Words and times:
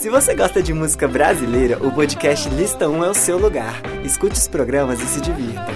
Se 0.00 0.08
você 0.08 0.34
gosta 0.34 0.62
de 0.62 0.72
música 0.72 1.06
brasileira, 1.06 1.76
o 1.86 1.92
podcast 1.92 2.48
Lista 2.48 2.88
1 2.88 3.04
é 3.04 3.10
o 3.10 3.14
seu 3.14 3.36
lugar. 3.36 3.82
Escute 4.02 4.32
os 4.32 4.48
programas 4.48 4.98
e 4.98 5.04
se 5.04 5.20
divirta. 5.20 5.66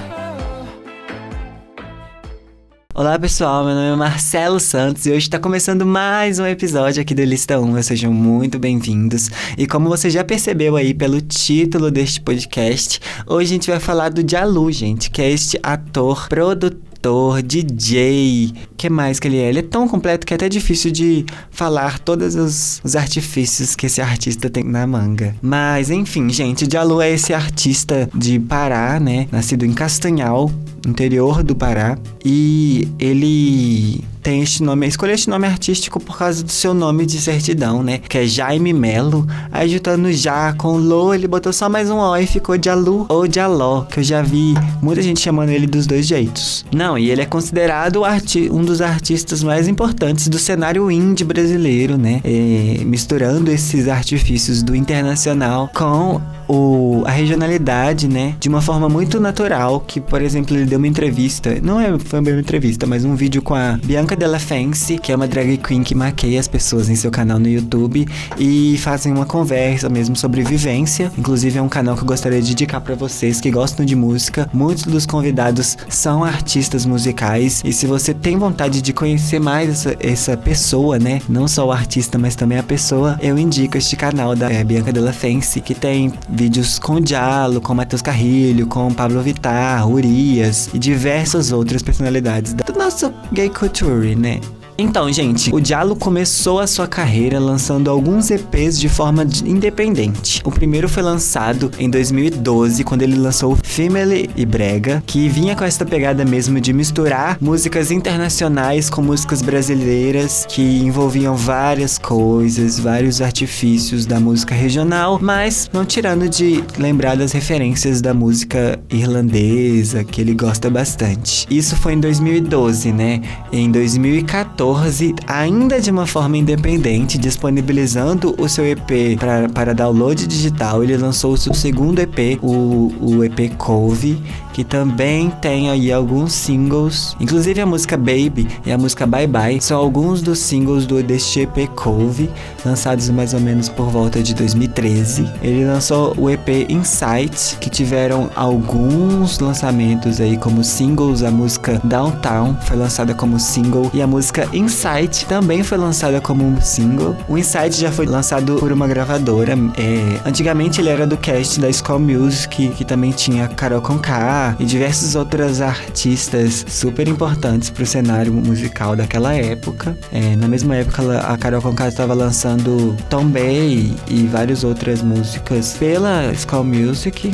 Olá 2.95 3.19
pessoal, 3.19 3.67
meu 3.67 3.75
nome 3.75 3.93
é 3.93 3.97
Marcelo 3.97 4.59
Santos 4.59 5.05
e 5.05 5.11
hoje 5.11 5.27
está 5.27 5.39
começando 5.39 5.85
mais 5.85 6.39
um 6.39 6.47
episódio 6.47 7.03
aqui 7.03 7.15
do 7.15 7.23
Lista 7.23 7.61
1. 7.61 7.83
Sejam 7.83 8.15
muito 8.15 8.59
bem-vindos. 8.59 9.29
E 9.59 9.67
como 9.67 9.91
você 9.91 10.09
já 10.09 10.25
percebeu 10.25 10.75
aí 10.75 10.95
pelo 10.95 11.21
título 11.21 11.91
deste 11.91 12.23
podcast, 12.23 13.03
hoje 13.27 13.51
a 13.51 13.55
gente 13.57 13.71
vai 13.71 13.79
falar 13.79 14.09
do 14.09 14.27
Jalu, 14.27 14.73
gente, 14.73 15.11
que 15.11 15.21
é 15.21 15.31
este 15.31 15.61
ator, 15.63 16.31
produtor 16.31 16.81
ator, 17.05 17.43
DJ. 17.43 18.53
que 18.79 18.89
mais 18.89 19.21
que 19.21 19.29
ele 19.29 19.39
é? 19.39 19.49
Ele 19.49 19.59
é 19.59 19.63
tão 19.63 19.87
completo 19.87 20.27
que 20.27 20.33
é 20.33 20.37
até 20.37 20.49
difícil 20.49 20.91
de 20.91 21.27
falar 21.51 21.99
todos 21.99 22.35
os, 22.35 22.81
os 22.83 22.97
artifícios 22.97 23.77
que 23.77 23.87
esse 23.87 24.01
artista 24.01 24.49
tem 24.49 24.65
na 24.65 24.87
manga. 24.87 25.35
Mas, 25.43 25.91
enfim, 25.91 26.31
gente, 26.31 26.67
Jalu 26.71 27.03
é 27.03 27.11
esse 27.11 27.35
artista 27.35 28.09
de 28.15 28.39
Pará, 28.39 28.99
né? 28.99 29.29
Nascido 29.31 29.67
em 29.67 29.73
Castanhal, 29.75 30.51
interior 30.87 31.43
do 31.43 31.55
Pará. 31.55 31.99
E 32.25 32.89
ele 32.99 34.03
tem 34.25 34.41
este 34.41 34.63
nome, 34.63 34.87
escolhi 34.87 35.13
este 35.13 35.29
nome 35.29 35.47
artístico 35.47 36.01
por 36.01 36.17
causa 36.17 36.43
do 36.43 36.51
seu 36.51 36.73
nome 36.73 37.05
de 37.05 37.21
certidão, 37.21 37.83
né? 37.83 37.99
Que 37.99 38.19
é 38.19 38.27
Jaime 38.27 38.73
Melo. 38.73 39.27
Aí 39.53 39.69
juntando 39.69 40.11
já 40.11 40.55
com 40.55 40.79
Lô, 40.79 41.13
ele 41.13 41.29
botou 41.29 41.53
só 41.53 41.69
mais 41.69 41.91
um 41.91 41.99
O 41.99 42.17
e 42.17 42.27
ficou 42.27 42.57
de 42.57 42.71
Alu 42.71 43.05
ou 43.11 43.29
de 43.29 43.39
Aló, 43.39 43.83
que 43.83 44.01
eu 44.01 44.03
já 44.03 44.23
vi 44.23 44.55
muita 44.81 45.03
gente 45.03 45.21
chamando 45.21 45.51
ele 45.51 45.67
dos 45.67 45.87
dois 45.87 46.07
jeitos. 46.07 46.65
Não, 46.75 46.94
e 46.99 47.11
ele 47.11 47.23
é 47.23 47.27
considerado 47.27 48.03
um 48.51 48.65
dos 48.65 48.81
artistas 48.81 49.43
mais 49.43 49.69
importantes 49.69 50.29
do 50.29 50.39
cenário 50.39 50.91
indie 50.91 51.25
brasileiro, 51.25 51.97
né? 51.97 52.21
É, 52.25 52.85
misturando 52.85 53.51
esses 53.51 53.89
artifícios 53.89 54.63
do 54.63 54.75
internacional 54.75 55.71
com 55.73 56.21
o, 56.49 57.03
a 57.07 57.11
regionalidade, 57.11 58.09
né? 58.09 58.35
De 58.39 58.49
uma 58.49 58.61
forma 58.61 58.89
muito 58.89 59.21
natural, 59.21 59.81
que, 59.81 60.01
por 60.01 60.23
exemplo, 60.23 60.57
ele 60.57 60.67
deu 60.67 60.79
uma 60.79 60.87
entrevista, 60.89 61.59
não 61.63 61.81
é, 61.81 61.99
foi 61.99 62.21
uma 62.21 62.31
entrevista, 62.31 62.87
mas 62.87 63.05
um 63.05 63.15
vídeo 63.15 63.43
com 63.43 63.55
a 63.55 63.79
Bianca 63.85 64.17
Della 64.17 64.39
Fence, 64.39 64.99
que 64.99 65.13
é 65.13 65.17
uma 65.17 65.27
drag 65.27 65.57
queen 65.59 65.83
que 65.83 65.95
maqueia 65.95 66.41
as 66.41 66.49
pessoas 66.49 66.89
em 66.89 66.95
seu 66.95 67.11
canal 67.11 67.39
no 67.39 67.49
YouTube 67.49 68.07
e 68.39 68.77
fazem 68.79 69.13
uma 69.13 69.27
conversa 69.27 69.89
mesmo 69.89 70.17
sobre 70.17 70.43
vivência. 70.43 71.11
Inclusive 71.17 71.59
é 71.59 71.63
um 71.63 71.69
canal 71.69 71.97
que 71.97 72.03
eu 72.03 72.07
gostaria 72.07 72.41
de 72.41 72.53
indicar 72.53 72.81
para 72.81 72.95
vocês 72.95 73.41
que 73.41 73.51
gostam 73.51 73.85
de 73.85 73.97
música. 73.97 74.49
Muitos 74.53 74.85
dos 74.85 75.07
convidados 75.07 75.77
são 75.89 76.25
artistas 76.25 76.84
musicais 76.87 77.63
e 77.65 77.73
se 77.73 77.87
você 77.87 78.13
tem 78.13 78.39
vontade 78.39 78.81
de 78.81 78.93
conhecer 78.93 79.39
mais 79.39 79.71
essa, 79.71 79.97
essa 80.01 80.37
pessoa, 80.37 80.99
né? 80.99 81.21
Não 81.29 81.47
só 81.47 81.67
o 81.67 81.73
artista, 81.73 82.19
mas 82.19 82.37
também 82.37 82.59
a 82.59 82.63
pessoa, 82.63 83.19
eu 83.23 83.39
indico 83.39 83.77
este 83.77 83.97
canal 83.97 84.35
da 84.35 84.51
é, 84.51 84.63
Bianca 84.65 84.93
Della 84.93 85.13
Fence, 85.13 85.61
que 85.61 85.75
tem 85.75 86.13
vídeos 86.29 86.79
com 86.79 87.01
Diallo, 87.01 87.61
com 87.61 87.75
Matheus 87.75 88.03
Carrilho, 88.03 88.67
com 88.67 88.93
Pablo 88.93 89.21
Vittar, 89.23 89.89
Urias 89.89 90.71
e 90.73 90.79
diversas 90.79 91.53
outras 91.53 91.83
personalidades 91.83 92.53
do 92.55 92.73
nosso 92.73 93.13
gay 93.33 93.49
culture, 93.49 94.15
né? 94.15 94.41
Então, 94.77 95.11
gente, 95.13 95.55
o 95.55 95.61
Diallo 95.61 95.95
começou 95.95 96.59
a 96.59 96.67
sua 96.67 96.89
carreira 96.89 97.39
lançando 97.39 97.89
alguns 97.89 98.31
EPs 98.31 98.79
de 98.79 98.89
forma 98.89 99.25
independente. 99.45 100.43
O 100.45 100.51
primeiro 100.51 100.89
foi 100.89 101.03
lançado 101.03 101.71
em 101.79 101.89
2012, 101.89 102.83
quando 102.83 103.03
ele 103.03 103.17
lançou 103.17 103.57
Female 103.63 104.29
e 104.35 104.45
Brega, 104.45 105.03
que 105.07 105.29
vinha 105.29 105.55
com 105.55 105.63
essa 105.63 105.87
pegada 105.87 106.25
mesmo 106.25 106.61
de 106.61 106.73
misturar 106.73 107.39
músicas 107.41 107.93
internacionais 107.93 108.91
com 108.91 109.01
músicas 109.01 109.43
brasileiras, 109.43 110.45
que 110.49 110.63
envolviam 110.79 111.37
várias 111.37 111.97
coisas, 111.97 112.79
vários 112.79 113.23
artifícios 113.23 114.07
da 114.07 114.19
música 114.19 114.57
regional, 114.57 115.21
mas 115.23 115.71
não 115.73 115.85
tirando 115.85 116.29
de 116.29 116.65
lembrar 116.77 117.17
das 117.17 117.31
referências 117.31 118.01
da 118.01 118.13
música 118.13 118.81
irlandesa, 118.91 120.03
que 120.03 120.21
ele 120.21 120.35
gosta 120.35 120.69
bastante. 120.69 121.47
Isso 121.49 121.77
foi 121.77 121.93
em 121.93 122.01
2012, 122.01 122.93
né? 122.93 123.21
Em 123.53 123.71
2014, 123.71 124.64
2014, 124.65 125.15
ainda 125.27 125.81
de 125.81 125.91
uma 125.91 126.07
forma 126.07 126.39
independente, 126.39 127.19
disponibilizando 127.19 128.35
o 128.39 128.49
seu 128.49 128.65
EP 128.65 129.19
pra, 129.19 129.49
para 129.49 129.75
download 129.75 130.27
digital, 130.27 130.83
ele 130.83 130.97
lançou 130.97 131.35
o 131.35 131.37
seu 131.37 131.53
segundo 131.53 131.99
EP, 131.99 132.39
o, 132.43 132.93
o 133.01 133.25
EP 133.25 133.55
Cove, 133.59 134.23
que 134.55 134.65
também 134.65 135.31
tem 135.43 135.69
aí 135.69 135.93
alguns 135.93 136.33
singles, 136.33 137.17
inclusive 137.21 137.61
a 137.61 137.67
música 137.67 137.97
Baby 137.97 138.49
e 138.65 138.73
a 138.73 138.79
música 138.79 139.05
Bye 139.05 139.27
Bye, 139.27 139.61
são 139.61 139.79
alguns 139.79 140.23
dos 140.23 140.39
singles 140.39 140.87
do 140.87 141.03
deste 141.03 141.41
EP 141.41 141.69
Cove, 141.75 142.31
lançados 142.65 143.11
mais 143.11 143.35
ou 143.35 143.41
menos 143.41 143.69
por 143.69 143.91
volta 143.91 144.23
de 144.23 144.33
2013. 144.33 145.29
Ele 145.43 145.65
lançou 145.67 146.15
o 146.17 146.31
EP 146.31 146.49
Insight, 146.69 147.59
que 147.59 147.69
tiveram 147.69 148.31
alguns 148.35 149.41
lançamentos 149.41 150.21
aí 150.21 150.39
como 150.39 150.63
singles, 150.63 151.23
a 151.23 151.31
música 151.31 151.81
Downtown 151.83 152.57
foi 152.63 152.77
lançada 152.77 153.13
como 153.13 153.41
single 153.41 153.91
e 153.93 154.01
a 154.01 154.07
música 154.07 154.49
Insight 154.55 155.27
também 155.27 155.63
foi 155.63 155.77
lançada 155.79 156.21
como 156.21 156.45
um 156.45 156.61
single. 156.61 157.17
O 157.29 157.37
Insight 157.37 157.79
já 157.81 157.91
foi 157.91 158.07
lançado 158.07 158.57
por 158.57 158.73
uma 158.73 158.87
gravadora. 158.87 159.53
É, 159.77 160.29
antigamente 160.29 160.81
ele 160.81 160.89
era 160.89 161.07
do 161.07 161.17
cast 161.17 161.61
da 161.61 161.73
School 161.73 162.01
Music, 162.01 162.69
que 162.69 162.85
também 162.85 163.11
tinha 163.11 163.49
Carol 163.49 163.81
Conká, 163.81 164.57
e 164.59 164.65
diversos 164.65 165.15
outros 165.15 165.61
artistas 165.61 166.65
super 166.69 167.09
importantes 167.09 167.71
para 167.71 167.83
o 167.83 167.87
cenário 167.87 168.33
musical 168.33 168.95
daquela 168.97 169.35
época. 169.35 169.97
É, 170.13 170.37
na 170.37 170.47
mesma 170.49 170.77
época, 170.77 171.19
a 171.19 171.37
Carol 171.37 171.61
Conká 171.61 171.89
estava 171.89 172.15
lançando 172.15 172.97
Tom 173.11 173.27
Bay 173.27 173.95
e 174.09 174.27
várias 174.27 174.65
outras 174.65 175.03
músicas 175.03 175.75
pela 175.79 176.33
Skull 176.33 176.65
Music. 176.65 177.33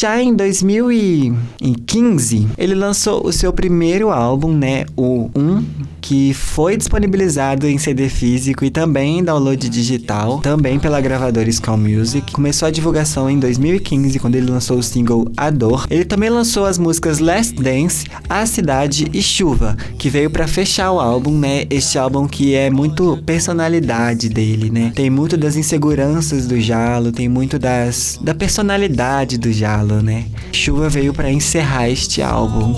Já 0.00 0.22
em 0.22 0.32
2015, 0.32 2.46
ele 2.56 2.76
lançou 2.76 3.26
o 3.26 3.32
seu 3.32 3.52
primeiro 3.52 4.10
álbum, 4.10 4.56
né, 4.56 4.86
o 4.96 5.28
1, 5.34 5.64
que 6.00 6.32
foi 6.34 6.76
disponibilizado 6.76 7.66
em 7.66 7.78
CD 7.78 8.08
físico 8.08 8.64
e 8.64 8.70
também 8.70 9.18
em 9.18 9.24
download 9.24 9.68
digital, 9.68 10.38
também 10.40 10.78
pela 10.78 11.00
gravadora 11.00 11.48
Skull 11.48 11.76
Music. 11.76 12.32
Começou 12.32 12.68
a 12.68 12.70
divulgação 12.70 13.28
em 13.28 13.38
2015, 13.38 14.18
quando 14.18 14.36
ele 14.36 14.50
lançou 14.50 14.78
o 14.78 14.82
single 14.82 15.30
A 15.36 15.50
Dor. 15.50 15.86
Ele 15.90 16.04
também 16.04 16.30
lançou 16.30 16.64
as 16.64 16.78
músicas 16.78 17.18
Last 17.18 17.54
Dance, 17.54 18.06
A 18.28 18.46
Cidade 18.46 19.08
e 19.12 19.22
Chuva, 19.22 19.76
que 19.98 20.08
veio 20.08 20.30
para 20.30 20.46
fechar 20.46 20.92
o 20.92 21.00
álbum, 21.00 21.36
né? 21.36 21.64
Este 21.70 21.98
álbum 21.98 22.26
que 22.26 22.54
é 22.54 22.70
muito 22.70 23.18
personalidade 23.26 24.28
dele, 24.28 24.70
né? 24.70 24.92
Tem 24.94 25.10
muito 25.10 25.36
das 25.36 25.56
inseguranças 25.56 26.46
do 26.46 26.60
Jalo, 26.60 27.12
tem 27.12 27.28
muito 27.28 27.58
das 27.58 28.18
da 28.22 28.34
personalidade 28.34 29.38
do 29.38 29.52
Jalo 29.52 29.88
né? 30.02 30.26
Chuva 30.52 30.88
veio 30.88 31.12
para 31.12 31.30
encerrar 31.30 31.88
este 31.88 32.22
álbum. 32.22 32.74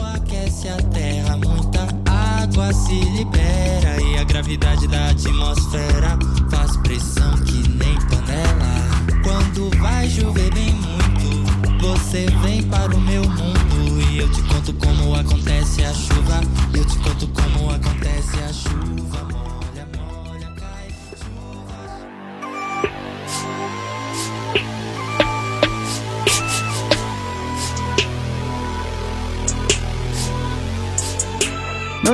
Se 2.73 3.01
libera 3.01 4.01
e 4.03 4.19
a 4.19 4.25
gravidade 4.25 4.87
da 4.87 5.11
atmosfera 5.11 6.19
faz 6.51 6.77
pressão 6.79 7.37
que 7.39 7.69
nem 7.69 7.97
panela. 8.09 9.23
Quando 9.25 9.71
vai 9.79 10.09
chover 10.09 10.53
bem 10.53 10.73
muito, 10.75 11.81
você 11.81 12.27
vem 12.43 12.63
para 12.65 12.95
o 12.95 13.01
meu 13.01 13.23
mundo 13.23 14.03
e 14.11 14.19
eu 14.19 14.31
te 14.31 14.43
conto 14.43 14.73
como 14.75 15.15
acontece 15.15 15.85
a 15.85 15.93
chuva. 15.93 16.41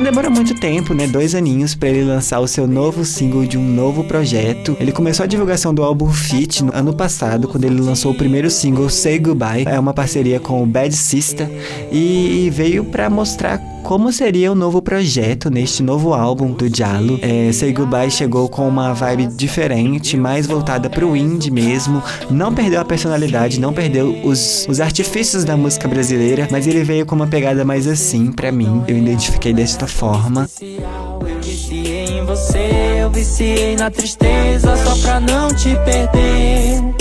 Demora 0.07 0.29
muito 0.29 0.55
tempo, 0.55 0.93
né? 0.93 1.05
Dois 1.05 1.35
aninhos 1.35 1.75
para 1.75 1.89
ele 1.89 2.05
lançar 2.05 2.39
o 2.39 2.47
seu 2.47 2.65
novo 2.65 3.03
single 3.03 3.45
de 3.45 3.57
um 3.57 3.61
novo 3.61 4.05
projeto. 4.05 4.77
Ele 4.79 4.93
começou 4.93 5.25
a 5.25 5.27
divulgação 5.27 5.73
do 5.73 5.83
álbum 5.83 6.09
Fit 6.09 6.63
no 6.63 6.73
ano 6.73 6.93
passado, 6.95 7.45
quando 7.49 7.65
ele 7.65 7.81
lançou 7.81 8.13
o 8.13 8.15
primeiro 8.15 8.49
single 8.49 8.89
Say 8.89 9.19
Goodbye. 9.19 9.65
É 9.67 9.77
uma 9.77 9.93
parceria 9.93 10.39
com 10.39 10.63
o 10.63 10.65
Bad 10.65 10.95
Sister 10.95 11.49
e 11.91 12.49
veio 12.53 12.85
para 12.85 13.09
mostrar 13.09 13.57
como 13.83 14.11
seria 14.11 14.51
o 14.51 14.55
novo 14.55 14.81
projeto 14.81 15.49
neste 15.49 15.81
novo 15.81 16.13
álbum 16.13 16.51
do 16.51 16.69
Diallo. 16.69 17.19
É, 17.21 17.51
Say 17.51 17.71
Goodbye 17.73 18.11
chegou 18.11 18.49
com 18.49 18.67
uma 18.67 18.93
vibe 18.93 19.27
diferente, 19.27 20.17
mais 20.17 20.45
voltada 20.45 20.89
pro 20.89 21.15
indie 21.15 21.51
mesmo. 21.51 22.01
Não 22.29 22.53
perdeu 22.53 22.81
a 22.81 22.85
personalidade, 22.85 23.59
não 23.59 23.73
perdeu 23.73 24.19
os, 24.23 24.65
os 24.67 24.79
artifícios 24.79 25.43
da 25.43 25.55
música 25.55 25.87
brasileira, 25.87 26.47
mas 26.51 26.67
ele 26.67 26.83
veio 26.83 27.05
com 27.05 27.15
uma 27.15 27.27
pegada 27.27 27.63
mais 27.63 27.87
assim, 27.87 28.31
para 28.31 28.51
mim. 28.51 28.83
Eu 28.87 28.97
identifiquei 28.97 29.53
desta 29.53 29.87
forma. 29.87 30.49
Eu 30.61 31.41
viciei 31.41 32.19
em 32.19 32.25
você, 32.25 32.99
eu 33.01 33.09
viciei 33.09 33.75
na 33.75 33.89
tristeza 33.89 34.75
só 34.77 34.95
pra 34.97 35.19
não 35.19 35.47
te 35.49 35.75
perder. 35.85 36.97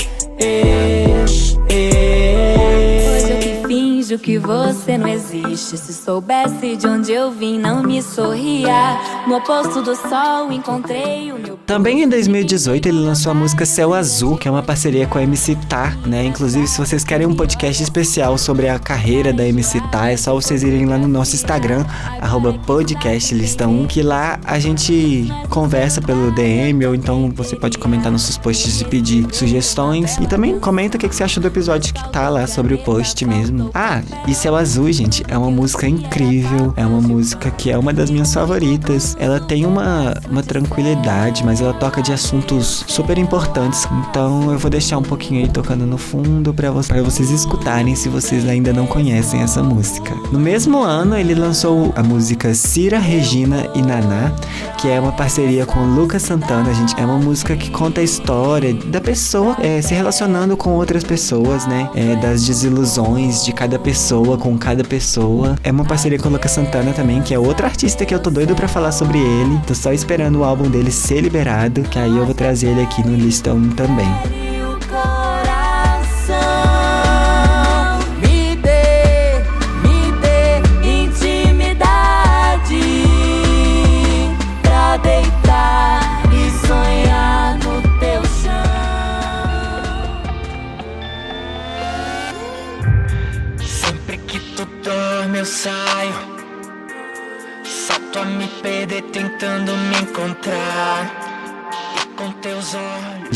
Finjo 4.06 4.18
que 4.18 4.38
você 4.38 4.96
não 4.96 5.08
existe. 5.08 5.76
Se 5.76 5.92
soubesse 5.92 6.76
de 6.76 6.86
onde 6.86 7.12
eu 7.12 7.30
vim, 7.32 7.58
não 7.58 7.82
me 7.82 8.00
sorria. 8.00 8.98
No 9.26 9.36
oposto 9.36 9.82
do 9.82 9.96
sol, 9.96 10.52
encontrei 10.52 11.32
o 11.32 11.38
meu. 11.38 11.58
Também 11.66 12.02
em 12.02 12.08
2018 12.08 12.86
ele 12.86 13.00
lançou 13.00 13.32
a 13.32 13.34
música 13.34 13.66
Céu 13.66 13.92
Azul, 13.92 14.36
que 14.36 14.46
é 14.46 14.50
uma 14.50 14.62
parceria 14.62 15.06
com 15.06 15.18
a 15.18 15.22
MC 15.22 15.56
Tá, 15.68 15.96
né? 16.06 16.24
Inclusive, 16.24 16.66
se 16.68 16.78
vocês 16.78 17.02
querem 17.02 17.26
um 17.26 17.34
podcast 17.34 17.82
especial 17.82 18.38
sobre 18.38 18.68
a 18.68 18.78
carreira 18.78 19.32
da 19.32 19.44
MC 19.44 19.80
Tá, 19.90 20.10
é 20.10 20.16
só 20.16 20.32
vocês 20.32 20.62
irem 20.62 20.86
lá 20.86 20.96
no 20.96 21.08
nosso 21.08 21.34
Instagram, 21.34 21.84
podcastlista1, 22.66 23.86
que 23.88 24.02
lá 24.02 24.38
a 24.44 24.58
gente 24.58 25.26
conversa 25.48 26.00
pelo 26.00 26.30
DM, 26.30 26.86
ou 26.86 26.94
então 26.94 27.32
você 27.34 27.56
pode 27.56 27.78
comentar 27.78 28.12
nos 28.12 28.22
seus 28.22 28.38
posts 28.38 28.80
e 28.80 28.84
pedir 28.84 29.26
sugestões. 29.32 30.16
E 30.18 30.26
também 30.26 30.60
comenta 30.60 30.96
o 30.96 31.00
que 31.00 31.08
você 31.08 31.24
acha 31.24 31.40
do 31.40 31.46
episódio 31.48 31.92
que 31.92 32.12
tá 32.12 32.28
lá 32.28 32.46
sobre 32.46 32.74
o 32.74 32.78
post 32.78 33.24
mesmo. 33.24 33.70
Ah, 33.74 33.95
e 34.26 34.34
Céu 34.34 34.56
Azul, 34.56 34.90
gente, 34.92 35.22
é 35.28 35.36
uma 35.36 35.50
música 35.50 35.86
incrível, 35.86 36.72
é 36.76 36.84
uma 36.86 37.00
música 37.00 37.50
que 37.50 37.70
é 37.70 37.78
uma 37.78 37.92
das 37.92 38.10
minhas 38.10 38.32
favoritas. 38.32 39.16
Ela 39.18 39.40
tem 39.40 39.66
uma, 39.66 40.14
uma 40.30 40.42
tranquilidade, 40.42 41.44
mas 41.44 41.60
ela 41.60 41.74
toca 41.74 42.02
de 42.02 42.12
assuntos 42.12 42.84
super 42.86 43.18
importantes. 43.18 43.86
Então 44.08 44.50
eu 44.52 44.58
vou 44.58 44.70
deixar 44.70 44.98
um 44.98 45.02
pouquinho 45.02 45.42
aí 45.42 45.48
tocando 45.48 45.86
no 45.86 45.98
fundo 45.98 46.52
para 46.52 46.70
vocês, 46.70 47.04
vocês 47.04 47.30
escutarem 47.30 47.94
se 47.94 48.08
vocês 48.08 48.46
ainda 48.48 48.72
não 48.72 48.86
conhecem 48.86 49.40
essa 49.42 49.62
música. 49.62 50.14
No 50.32 50.38
mesmo 50.38 50.82
ano, 50.82 51.16
ele 51.16 51.34
lançou 51.34 51.92
a 51.96 52.02
música 52.02 52.54
Cira, 52.54 52.98
Regina 52.98 53.66
e 53.74 53.82
Naná, 53.82 54.32
que 54.78 54.88
é 54.88 55.00
uma 55.00 55.12
parceria 55.12 55.66
com 55.66 55.80
Lucas 55.80 56.22
Santana. 56.22 56.72
Gente, 56.74 56.94
é 57.00 57.04
uma 57.04 57.18
música 57.18 57.56
que 57.56 57.70
conta 57.70 58.00
a 58.00 58.04
história 58.04 58.74
da 58.74 59.00
pessoa 59.00 59.56
é, 59.60 59.80
se 59.80 59.94
relacionando 59.94 60.56
com 60.56 60.70
outras 60.70 61.04
pessoas, 61.04 61.66
né? 61.66 61.88
É, 61.94 62.16
das 62.16 62.44
desilusões 62.44 63.44
de 63.44 63.52
cada 63.52 63.78
pessoa 63.86 64.36
com 64.36 64.58
cada 64.58 64.82
pessoa. 64.82 65.54
É 65.62 65.70
uma 65.70 65.84
parceria 65.84 66.18
com 66.18 66.28
o 66.28 66.32
Lucas 66.32 66.50
Santana 66.50 66.92
também, 66.92 67.22
que 67.22 67.32
é 67.32 67.38
outro 67.38 67.64
artista 67.64 68.04
que 68.04 68.12
eu 68.12 68.18
tô 68.18 68.30
doido 68.30 68.52
para 68.52 68.66
falar 68.66 68.90
sobre 68.90 69.16
ele. 69.16 69.60
Tô 69.64 69.76
só 69.76 69.92
esperando 69.92 70.40
o 70.40 70.44
álbum 70.44 70.68
dele 70.68 70.90
ser 70.90 71.20
liberado, 71.20 71.82
que 71.82 71.96
aí 71.96 72.16
eu 72.16 72.26
vou 72.26 72.34
trazer 72.34 72.70
ele 72.70 72.82
aqui 72.82 73.06
no 73.06 73.14
listão 73.14 73.62
também. 73.70 74.65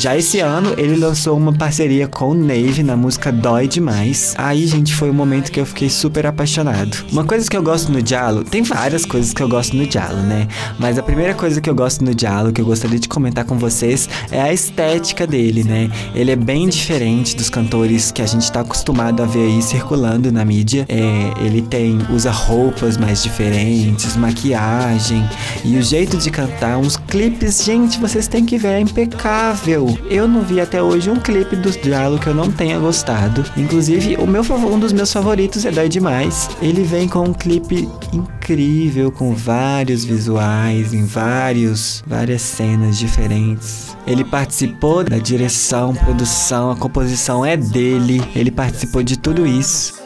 Já 0.00 0.16
esse 0.16 0.40
ano, 0.40 0.72
ele 0.78 0.96
lançou 0.96 1.36
uma 1.36 1.52
parceria 1.52 2.08
com 2.08 2.30
o 2.30 2.34
Nave 2.34 2.82
na 2.82 2.96
música 2.96 3.30
Dói 3.30 3.68
Demais. 3.68 4.34
Aí, 4.38 4.66
gente, 4.66 4.94
foi 4.94 5.10
o 5.10 5.12
momento 5.12 5.52
que 5.52 5.60
eu 5.60 5.66
fiquei 5.66 5.90
super 5.90 6.24
apaixonado. 6.24 7.04
Uma 7.12 7.22
coisa 7.22 7.46
que 7.50 7.54
eu 7.54 7.62
gosto 7.62 7.92
no 7.92 8.00
Diallo, 8.00 8.42
tem 8.42 8.62
várias 8.62 9.04
coisas 9.04 9.34
que 9.34 9.42
eu 9.42 9.48
gosto 9.48 9.76
no 9.76 9.86
Diallo, 9.86 10.22
né? 10.22 10.48
Mas 10.78 10.96
a 10.96 11.02
primeira 11.02 11.34
coisa 11.34 11.60
que 11.60 11.68
eu 11.68 11.74
gosto 11.74 12.02
no 12.02 12.14
Diallo, 12.14 12.50
que 12.50 12.62
eu 12.62 12.64
gostaria 12.64 12.98
de 12.98 13.10
comentar 13.10 13.44
com 13.44 13.58
vocês, 13.58 14.08
é 14.30 14.40
a 14.40 14.50
estética 14.50 15.26
dele, 15.26 15.64
né? 15.64 15.90
Ele 16.14 16.30
é 16.30 16.36
bem 16.36 16.66
diferente 16.70 17.36
dos 17.36 17.50
cantores 17.50 18.10
que 18.10 18.22
a 18.22 18.26
gente 18.26 18.50
tá 18.50 18.60
acostumado 18.60 19.22
a 19.22 19.26
ver 19.26 19.48
aí 19.48 19.60
circulando 19.60 20.32
na 20.32 20.46
mídia. 20.46 20.86
É, 20.88 21.44
ele 21.44 21.60
tem, 21.60 21.98
usa 22.08 22.30
roupas 22.30 22.96
mais 22.96 23.22
diferentes, 23.22 24.16
maquiagem 24.16 25.28
e 25.62 25.76
o 25.76 25.82
jeito 25.82 26.16
de 26.16 26.30
cantar, 26.30 26.78
uns 26.78 26.96
clipes, 26.96 27.62
gente, 27.62 28.00
vocês 28.00 28.26
têm 28.26 28.46
que 28.46 28.56
ver, 28.56 28.68
é 28.68 28.80
impecável 28.80 29.89
eu 30.08 30.26
não 30.26 30.42
vi 30.42 30.60
até 30.60 30.82
hoje 30.82 31.10
um 31.10 31.16
clipe 31.16 31.56
do 31.56 31.70
Diallo 31.70 32.18
que 32.18 32.26
eu 32.26 32.34
não 32.34 32.50
tenha 32.50 32.78
gostado. 32.78 33.44
Inclusive, 33.56 34.16
o 34.16 34.26
meu 34.26 34.42
um 34.50 34.78
dos 34.78 34.92
meus 34.92 35.12
favoritos 35.12 35.64
é 35.64 35.70
Dói 35.70 35.88
Demais. 35.88 36.50
Ele 36.60 36.82
vem 36.82 37.08
com 37.08 37.24
um 37.24 37.32
clipe 37.32 37.88
incrível, 38.12 39.12
com 39.12 39.34
vários 39.34 40.04
visuais, 40.04 40.92
em 40.92 41.04
vários, 41.04 42.02
várias 42.06 42.42
cenas 42.42 42.98
diferentes. 42.98 43.96
Ele 44.06 44.24
participou 44.24 45.04
da 45.04 45.18
direção, 45.18 45.94
produção, 45.94 46.70
a 46.70 46.76
composição 46.76 47.44
é 47.44 47.56
dele. 47.56 48.22
Ele 48.34 48.50
participou 48.50 49.02
de 49.02 49.18
tudo 49.18 49.46
isso. 49.46 49.99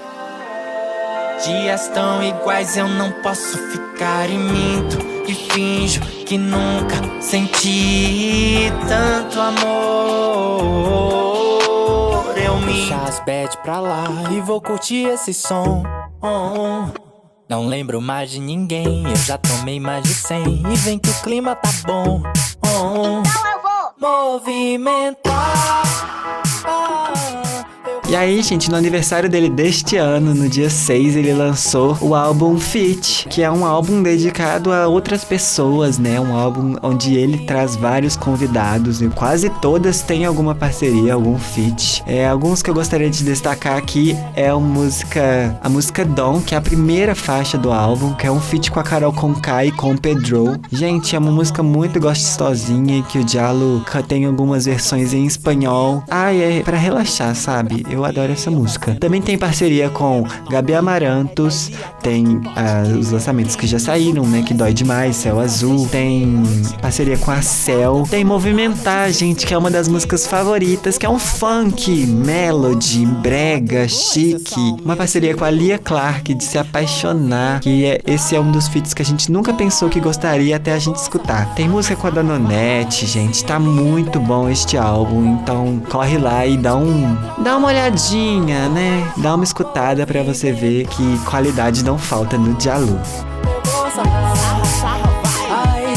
Dias 1.44 1.88
tão 1.88 2.22
iguais 2.22 2.76
eu 2.76 2.88
não 2.88 3.12
posso 3.20 3.58
ficar 3.70 4.30
e 4.30 4.38
minto 4.38 4.98
e 5.28 5.34
finjo 5.34 6.00
que 6.24 6.38
nunca 6.38 6.94
senti 7.20 8.72
tanto 8.88 9.40
amor. 9.40 9.64
Eu 12.38 12.56
me 12.60 12.72
Deixa 12.72 12.96
as 12.96 13.20
bad 13.20 13.58
pra 13.58 13.78
lá 13.78 14.04
e 14.30 14.40
vou 14.40 14.60
curtir 14.60 15.06
esse 15.08 15.34
som. 15.34 15.82
Oh, 16.22 16.86
Não 17.48 17.66
lembro 17.66 18.00
mais 18.00 18.30
de 18.30 18.40
ninguém, 18.40 19.04
eu 19.06 19.16
já 19.16 19.36
tomei 19.36 19.78
mais 19.78 20.02
de 20.02 20.14
cem 20.14 20.62
e 20.72 20.76
vem 20.76 20.98
que 20.98 21.10
o 21.10 21.22
clima 21.22 21.54
tá 21.54 21.68
bom. 21.86 22.22
Oh, 22.62 23.20
então 23.20 23.52
eu 23.52 23.60
vou 23.62 23.92
movimentar. 24.32 25.53
E 28.14 28.16
aí, 28.16 28.40
gente, 28.44 28.70
no 28.70 28.76
aniversário 28.76 29.28
dele 29.28 29.50
deste 29.50 29.96
ano, 29.96 30.32
no 30.32 30.48
dia 30.48 30.70
6, 30.70 31.16
ele 31.16 31.34
lançou 31.34 31.98
o 32.00 32.14
álbum 32.14 32.60
Fit, 32.60 33.26
que 33.28 33.42
é 33.42 33.50
um 33.50 33.66
álbum 33.66 34.04
dedicado 34.04 34.72
a 34.72 34.86
outras 34.86 35.24
pessoas, 35.24 35.98
né? 35.98 36.20
Um 36.20 36.36
álbum 36.36 36.76
onde 36.80 37.16
ele 37.16 37.38
traz 37.38 37.74
vários 37.74 38.16
convidados 38.16 39.02
e 39.02 39.08
quase 39.08 39.50
todas 39.60 40.02
têm 40.02 40.24
alguma 40.24 40.54
parceria, 40.54 41.12
algum 41.12 41.36
feat. 41.36 42.04
É, 42.06 42.28
alguns 42.28 42.62
que 42.62 42.70
eu 42.70 42.74
gostaria 42.74 43.10
de 43.10 43.24
destacar 43.24 43.76
aqui 43.76 44.16
é 44.36 44.48
a 44.48 44.56
música, 44.60 45.58
a 45.60 45.68
música 45.68 46.04
Dom, 46.04 46.40
que 46.40 46.54
é 46.54 46.58
a 46.58 46.60
primeira 46.60 47.16
faixa 47.16 47.58
do 47.58 47.72
álbum, 47.72 48.14
que 48.14 48.28
é 48.28 48.30
um 48.30 48.40
feat 48.40 48.70
com 48.70 48.78
a 48.78 48.84
Carol 48.84 49.12
Conkai 49.12 49.66
e 49.66 49.72
com 49.72 49.90
o 49.90 50.00
Pedro. 50.00 50.56
Gente, 50.70 51.16
é 51.16 51.18
uma 51.18 51.32
música 51.32 51.64
muito 51.64 51.98
gostosinha 51.98 53.02
que 53.02 53.18
o 53.18 53.24
Diallo 53.24 53.84
tem 54.06 54.24
algumas 54.24 54.66
versões 54.66 55.12
em 55.12 55.26
espanhol. 55.26 56.04
Ai, 56.08 56.60
é 56.60 56.62
para 56.62 56.76
relaxar, 56.76 57.34
sabe? 57.34 57.84
Eu 57.90 58.03
adoro 58.04 58.32
essa 58.32 58.50
música. 58.50 58.96
Também 59.00 59.20
tem 59.20 59.38
parceria 59.38 59.88
com 59.88 60.24
Gabi 60.50 60.74
Amarantos, 60.74 61.70
tem 62.02 62.26
uh, 62.26 62.98
os 62.98 63.10
lançamentos 63.10 63.56
que 63.56 63.66
já 63.66 63.78
saíram, 63.78 64.26
né? 64.26 64.42
Que 64.42 64.54
dói 64.54 64.72
demais, 64.72 65.16
Céu 65.16 65.40
Azul. 65.40 65.88
Tem 65.88 66.42
parceria 66.80 67.16
com 67.18 67.30
a 67.30 67.42
Cell. 67.42 68.06
Tem 68.08 68.24
Movimentar, 68.24 69.10
gente, 69.10 69.46
que 69.46 69.54
é 69.54 69.58
uma 69.58 69.70
das 69.70 69.88
músicas 69.88 70.26
favoritas, 70.26 70.98
que 70.98 71.06
é 71.06 71.08
um 71.08 71.18
funk, 71.18 72.06
melody, 72.06 73.06
brega, 73.06 73.88
chique. 73.88 74.76
Uma 74.84 74.96
parceria 74.96 75.34
com 75.34 75.44
a 75.44 75.50
Lia 75.50 75.78
Clark 75.78 76.34
de 76.34 76.44
se 76.44 76.58
apaixonar, 76.58 77.60
que 77.60 77.84
é, 77.84 78.00
esse 78.06 78.34
é 78.34 78.40
um 78.40 78.50
dos 78.50 78.68
feats 78.68 78.94
que 78.94 79.02
a 79.02 79.04
gente 79.04 79.30
nunca 79.30 79.52
pensou 79.52 79.88
que 79.88 80.00
gostaria 80.00 80.56
até 80.56 80.72
a 80.72 80.78
gente 80.78 80.96
escutar. 80.96 81.54
Tem 81.54 81.68
música 81.68 81.96
com 81.96 82.06
a 82.06 82.10
Danonete, 82.10 83.06
gente, 83.06 83.44
tá 83.44 83.58
muito 83.58 84.18
bom 84.20 84.48
este 84.48 84.76
álbum, 84.76 85.38
então 85.40 85.82
corre 85.90 86.18
lá 86.18 86.46
e 86.46 86.56
dá 86.56 86.76
um 86.76 87.16
dá 87.42 87.56
uma 87.56 87.68
olhada 87.68 87.83
olhadinha, 87.84 88.68
né? 88.68 89.12
Dá 89.18 89.34
uma 89.34 89.44
escutada 89.44 90.06
para 90.06 90.22
você 90.22 90.52
ver 90.52 90.86
que 90.86 91.18
qualidade 91.24 91.84
não 91.84 91.98
falta 91.98 92.38
no 92.38 92.54
Dialu. 92.54 92.98
Ai, 95.50 95.92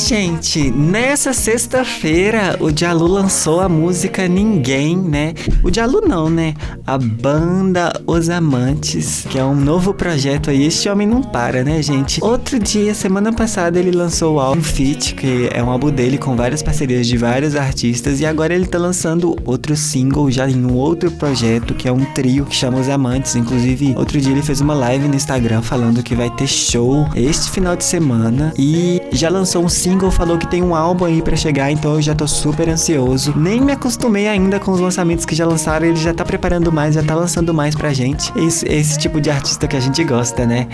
gente, 0.00 0.70
nessa 0.70 1.32
sexta-feira 1.32 2.56
o 2.58 2.70
Dialu 2.70 3.06
lançou 3.06 3.60
a 3.60 3.68
música 3.68 4.26
Ninguém, 4.26 4.96
né? 4.96 5.34
O 5.62 5.70
Dialu 5.70 6.00
não, 6.06 6.30
né? 6.30 6.54
A 6.86 6.96
banda 6.96 7.92
Os 8.06 8.28
Amantes, 8.30 9.26
que 9.28 9.38
é 9.38 9.44
um 9.44 9.54
novo 9.54 9.92
projeto 9.92 10.50
aí. 10.50 10.64
Este 10.64 10.88
homem 10.88 11.06
não 11.06 11.22
para, 11.22 11.62
né, 11.62 11.82
gente? 11.82 12.22
Outro 12.24 12.58
dia, 12.58 12.94
semana 12.94 13.32
passada, 13.32 13.78
ele 13.78 13.90
lançou 13.90 14.36
o 14.36 14.40
álbum 14.40 14.62
Fit, 14.62 15.14
que 15.14 15.48
é 15.52 15.62
um 15.62 15.70
álbum 15.70 15.90
dele 15.90 16.18
com 16.18 16.34
várias 16.34 16.62
parcerias 16.62 17.06
de 17.06 17.16
vários 17.16 17.54
artistas. 17.54 18.20
E 18.20 18.26
agora 18.26 18.54
ele 18.54 18.66
tá 18.66 18.78
lançando 18.78 19.36
outro 19.44 19.76
single 19.76 20.30
já 20.30 20.48
em 20.48 20.64
um 20.64 20.74
outro 20.74 21.10
projeto, 21.10 21.74
que 21.74 21.88
é 21.88 21.92
um 21.92 22.04
trio 22.14 22.44
que 22.46 22.54
chama 22.54 22.80
Os 22.80 22.88
Amantes. 22.88 23.36
Inclusive, 23.36 23.94
outro 23.96 24.20
dia 24.20 24.32
ele 24.32 24.42
fez 24.42 24.60
uma 24.60 24.74
live 24.74 25.08
no 25.08 25.14
Instagram 25.14 25.62
falando 25.62 26.02
que 26.02 26.14
vai 26.14 26.30
ter 26.30 26.46
show 26.46 27.06
este 27.14 27.50
final 27.50 27.76
de 27.76 27.84
semana. 27.84 28.52
E 28.58 28.99
já 29.12 29.28
lançou 29.28 29.64
um 29.64 29.68
single, 29.68 30.10
falou 30.10 30.38
que 30.38 30.46
tem 30.46 30.62
um 30.62 30.74
álbum 30.74 31.04
aí 31.04 31.22
para 31.22 31.36
chegar, 31.36 31.70
então 31.70 31.94
eu 31.94 32.02
já 32.02 32.14
tô 32.14 32.26
super 32.26 32.68
ansioso. 32.68 33.34
Nem 33.36 33.60
me 33.60 33.72
acostumei 33.72 34.28
ainda 34.28 34.58
com 34.60 34.70
os 34.70 34.80
lançamentos 34.80 35.24
que 35.24 35.34
já 35.34 35.46
lançaram, 35.46 35.86
ele 35.86 35.96
já 35.96 36.14
tá 36.14 36.24
preparando 36.24 36.72
mais, 36.72 36.94
já 36.94 37.02
tá 37.02 37.14
lançando 37.14 37.52
mais 37.52 37.74
pra 37.74 37.92
gente. 37.92 38.32
Esse, 38.38 38.66
esse 38.66 38.98
tipo 38.98 39.20
de 39.20 39.30
artista 39.30 39.66
que 39.66 39.76
a 39.76 39.80
gente 39.80 40.02
gosta, 40.04 40.46
né? 40.46 40.68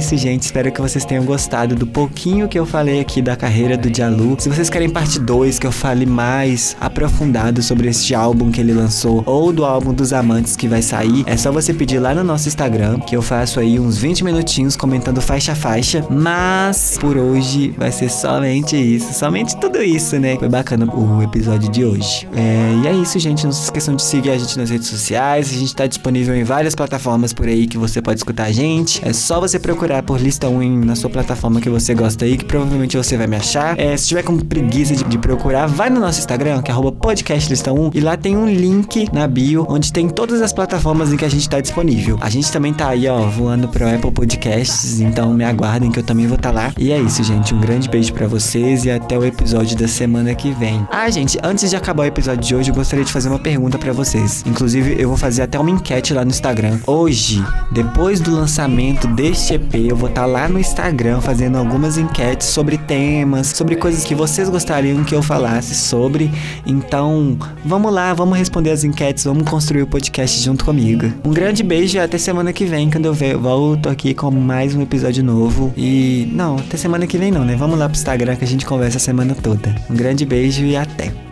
Isso, 0.00 0.16
gente. 0.16 0.42
Espero 0.44 0.72
que 0.72 0.80
vocês 0.80 1.04
tenham 1.04 1.22
gostado 1.26 1.74
do 1.74 1.86
pouquinho 1.86 2.48
que 2.48 2.58
eu 2.58 2.64
falei 2.64 3.00
aqui 3.00 3.20
da 3.20 3.36
carreira 3.36 3.76
do 3.76 3.94
Jalu. 3.94 4.34
Se 4.38 4.48
vocês 4.48 4.70
querem 4.70 4.88
parte 4.88 5.20
2, 5.20 5.58
que 5.58 5.66
eu 5.66 5.72
fale 5.72 6.06
mais 6.06 6.74
aprofundado 6.80 7.62
sobre 7.62 7.86
este 7.88 8.14
álbum 8.14 8.50
que 8.50 8.62
ele 8.62 8.72
lançou 8.72 9.22
ou 9.26 9.52
do 9.52 9.62
álbum 9.62 9.92
dos 9.92 10.14
amantes 10.14 10.56
que 10.56 10.66
vai 10.66 10.80
sair, 10.80 11.22
é 11.26 11.36
só 11.36 11.52
você 11.52 11.74
pedir 11.74 11.98
lá 11.98 12.14
no 12.14 12.24
nosso 12.24 12.48
Instagram, 12.48 12.98
que 13.00 13.14
eu 13.14 13.20
faço 13.20 13.60
aí 13.60 13.78
uns 13.78 13.98
20 13.98 14.24
minutinhos 14.24 14.74
comentando 14.74 15.20
faixa 15.20 15.52
a 15.52 15.54
faixa. 15.54 16.02
Mas 16.08 16.96
por 16.98 17.18
hoje 17.18 17.74
vai 17.76 17.92
ser 17.92 18.08
somente 18.08 18.76
isso, 18.76 19.12
somente 19.12 19.54
tudo 19.60 19.82
isso, 19.82 20.18
né? 20.18 20.36
Foi 20.36 20.48
bacana 20.48 20.86
o 20.86 21.22
episódio 21.22 21.70
de 21.70 21.84
hoje. 21.84 22.26
É, 22.34 22.80
e 22.82 22.88
é 22.88 22.92
isso, 22.94 23.18
gente. 23.18 23.44
Não 23.44 23.52
se 23.52 23.64
esqueçam 23.64 23.94
de 23.94 24.02
seguir 24.02 24.30
a 24.30 24.38
gente 24.38 24.58
nas 24.58 24.70
redes 24.70 24.88
sociais. 24.88 25.50
A 25.50 25.58
gente 25.58 25.76
tá 25.76 25.86
disponível 25.86 26.34
em 26.34 26.42
várias 26.42 26.74
plataformas 26.74 27.34
por 27.34 27.46
aí 27.46 27.66
que 27.66 27.76
você 27.76 28.00
pode 28.00 28.18
escutar 28.18 28.44
a 28.44 28.52
gente. 28.52 29.06
É 29.06 29.12
só 29.12 29.38
você 29.38 29.50
você 29.50 29.58
procurar 29.90 30.02
por 30.04 30.20
lista 30.20 30.48
1 30.48 30.84
na 30.84 30.94
sua 30.94 31.10
plataforma 31.10 31.60
que 31.60 31.68
você 31.68 31.94
gosta 31.94 32.24
aí, 32.24 32.36
que 32.36 32.44
provavelmente 32.44 32.96
você 32.96 33.16
vai 33.16 33.26
me 33.26 33.34
achar. 33.34 33.78
É, 33.78 33.96
se 33.96 34.06
tiver 34.06 34.22
com 34.22 34.38
preguiça 34.38 34.94
de, 34.94 35.02
de, 35.02 35.18
procurar, 35.18 35.66
vai 35.66 35.90
no 35.90 35.98
nosso 35.98 36.20
Instagram, 36.20 36.62
que 36.62 36.70
é 36.70 36.74
podcastlista1, 36.74 37.90
e 37.94 38.00
lá 38.00 38.16
tem 38.16 38.36
um 38.36 38.46
link 38.46 39.08
na 39.12 39.26
bio 39.26 39.66
onde 39.68 39.92
tem 39.92 40.08
todas 40.08 40.40
as 40.42 40.52
plataformas 40.52 41.12
em 41.12 41.16
que 41.16 41.24
a 41.24 41.28
gente 41.28 41.48
tá 41.48 41.60
disponível. 41.60 42.18
A 42.20 42.30
gente 42.30 42.52
também 42.52 42.72
tá 42.72 42.88
aí, 42.88 43.08
ó, 43.08 43.22
voando 43.22 43.66
pro 43.68 43.88
Apple 43.88 44.12
Podcasts, 44.12 45.00
então 45.00 45.34
me 45.34 45.42
aguardem 45.44 45.90
que 45.90 45.98
eu 45.98 46.04
também 46.04 46.28
vou 46.28 46.36
estar 46.36 46.50
tá 46.50 46.54
lá. 46.54 46.72
E 46.78 46.92
é 46.92 47.00
isso, 47.00 47.24
gente. 47.24 47.52
Um 47.52 47.60
grande 47.60 47.88
beijo 47.88 48.12
para 48.12 48.28
vocês 48.28 48.84
e 48.84 48.90
até 48.90 49.18
o 49.18 49.24
episódio 49.24 49.76
da 49.76 49.88
semana 49.88 50.34
que 50.36 50.52
vem. 50.52 50.86
Ah, 50.90 51.10
gente, 51.10 51.36
antes 51.42 51.68
de 51.68 51.74
acabar 51.74 52.04
o 52.04 52.06
episódio 52.06 52.42
de 52.42 52.54
hoje, 52.54 52.70
eu 52.70 52.74
gostaria 52.74 53.04
de 53.04 53.12
fazer 53.12 53.28
uma 53.28 53.40
pergunta 53.40 53.76
para 53.76 53.92
vocês. 53.92 54.44
Inclusive, 54.46 54.94
eu 54.98 55.08
vou 55.08 55.16
fazer 55.16 55.42
até 55.42 55.58
uma 55.58 55.70
enquete 55.70 56.14
lá 56.14 56.24
no 56.24 56.30
Instagram. 56.30 56.78
Hoje, 56.86 57.44
depois 57.72 58.20
do 58.20 58.34
lançamento 58.34 59.08
deste 59.08 59.54
EP, 59.54 59.79
eu 59.88 59.96
vou 59.96 60.08
estar 60.08 60.22
tá 60.22 60.26
lá 60.26 60.48
no 60.48 60.58
Instagram 60.58 61.20
fazendo 61.20 61.56
algumas 61.58 61.98
enquetes 61.98 62.48
sobre 62.48 62.78
temas, 62.78 63.48
sobre 63.48 63.76
coisas 63.76 64.04
que 64.04 64.14
vocês 64.14 64.48
gostariam 64.48 65.02
que 65.04 65.14
eu 65.14 65.22
falasse 65.22 65.74
sobre. 65.74 66.30
Então, 66.66 67.38
vamos 67.64 67.92
lá, 67.92 68.12
vamos 68.14 68.38
responder 68.38 68.70
as 68.70 68.84
enquetes, 68.84 69.24
vamos 69.24 69.48
construir 69.48 69.82
o 69.82 69.86
podcast 69.86 70.40
junto 70.42 70.64
comigo. 70.64 71.12
Um 71.24 71.32
grande 71.32 71.62
beijo 71.62 71.96
e 71.96 72.00
até 72.00 72.18
semana 72.18 72.52
que 72.52 72.64
vem, 72.64 72.90
quando 72.90 73.06
eu 73.06 73.14
volto 73.38 73.88
aqui 73.88 74.14
com 74.14 74.30
mais 74.30 74.74
um 74.74 74.82
episódio 74.82 75.22
novo. 75.22 75.72
E 75.76 76.28
não, 76.32 76.56
até 76.56 76.76
semana 76.76 77.06
que 77.06 77.18
vem 77.18 77.30
não, 77.30 77.44
né? 77.44 77.56
Vamos 77.56 77.78
lá 77.78 77.88
pro 77.88 77.96
Instagram 77.96 78.36
que 78.36 78.44
a 78.44 78.48
gente 78.48 78.66
conversa 78.66 78.96
a 78.98 79.00
semana 79.00 79.34
toda. 79.34 79.74
Um 79.88 79.94
grande 79.94 80.24
beijo 80.24 80.64
e 80.64 80.76
até. 80.76 81.29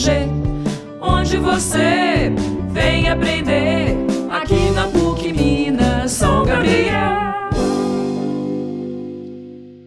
SG, 0.00 0.30
onde 1.02 1.36
você. 1.36 1.99